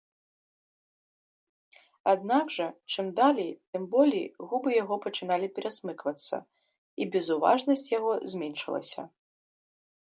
[2.13, 6.37] Аднак жа, чым далей, тым болей, губы яго пачыналі перасмыквацца,
[7.05, 9.01] і безуважнасць яго зменшылася.